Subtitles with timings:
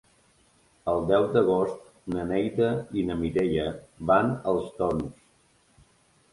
[0.93, 3.69] El deu d'agost na Neida i na Mireia
[4.13, 5.25] van als Torms.